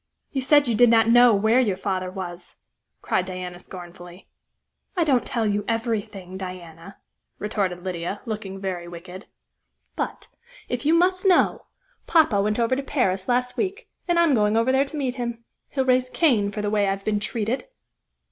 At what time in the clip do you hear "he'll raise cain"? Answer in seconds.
15.69-16.49